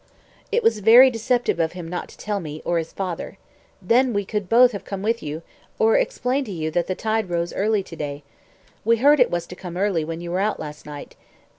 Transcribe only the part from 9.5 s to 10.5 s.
come early when you were